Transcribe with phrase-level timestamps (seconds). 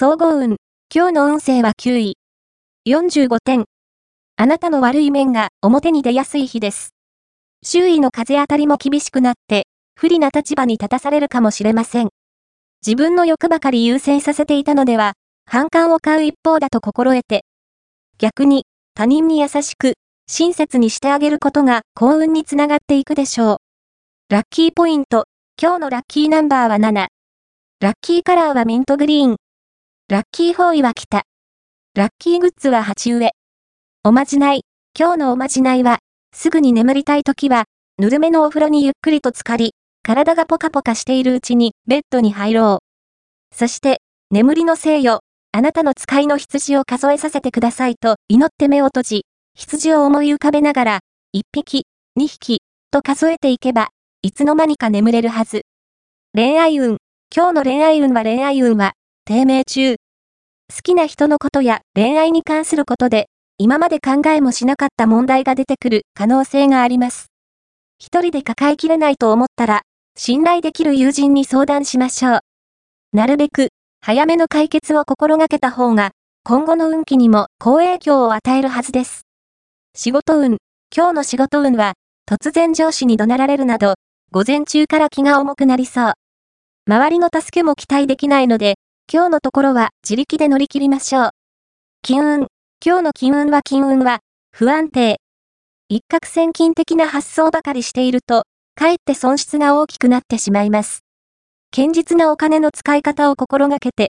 [0.00, 0.58] 総合運。
[0.94, 2.16] 今日の運勢は9位。
[2.86, 3.64] 45点。
[4.36, 6.90] あなたの悪い面が表に出やすい日です。
[7.64, 9.64] 周囲の風当たりも厳しくなって、
[9.96, 12.10] 不利な立場に立たされるかもしれません。
[12.86, 15.14] 自分の欲ばかり優先させていたのでは、
[15.46, 17.44] 反感を買う一方だと心得て。
[18.18, 19.94] 逆に、他人に優しく、
[20.28, 23.56] 親切にしてあげることが幸運につながっていくでしょう。
[24.32, 25.24] ラッキーポイント。
[25.60, 27.08] 今日のラッキーナンバーは7。
[27.80, 29.36] ラッキーカラーはミントグリーン。
[30.10, 31.24] ラッキーフォーイは北。
[31.94, 33.32] ラッキーグッズは鉢植え。
[34.02, 34.62] おまじない。
[34.98, 35.98] 今日のおまじないは、
[36.34, 37.64] すぐに眠りたい時は、
[37.98, 43.54] ぬるめのお風呂にゆっくりと浸かり、体がポカポカしているうちにベッドに入ろう。
[43.54, 44.00] そして、
[44.30, 45.20] 眠りのせいよ、
[45.52, 50.98] あなたの使いの羊を数えさせてくださいと祈って目を閉じ、羊を思い浮かべながら、
[51.36, 51.82] 1匹、
[52.18, 53.88] 2匹、と数えていけば、
[54.22, 55.66] いつの間にか眠れるはず。
[56.34, 56.96] 恋愛運。
[57.30, 58.92] 今日の恋愛運は恋愛運は、
[59.28, 59.96] 低迷中。
[60.74, 63.26] 好きな人のことや恋愛に関することで、
[63.58, 67.26] 今まで考えもしなかった問題が出てくる可能性があります。
[67.98, 69.82] 一人で抱えきれないと思ったら、
[70.16, 72.40] 信頼できる友人に相談しましょう。
[73.12, 73.68] なるべく、
[74.00, 79.26] 早めの解決を心がけた方が、今後の運気にも好影響を与えるはずです。
[79.94, 80.56] 仕事運。
[80.96, 81.92] 今日の仕事運は、
[82.26, 83.96] 突然上司に怒鳴られるなど、
[84.32, 86.12] 午前中から気が重くなりそう。
[86.88, 88.76] 周りの助けも期待できないので、
[89.10, 91.30] 今日のところは自力で乗り切りましょう。
[92.02, 92.46] 金運。
[92.84, 94.18] 今日の金運は金運は、
[94.52, 95.16] 不安定。
[95.88, 98.42] 一攫千金的な発想ばかりしていると、
[98.74, 101.04] かえって損失が大きくなってしまいます。
[101.74, 104.06] 堅実なお金の使い方を心がけて、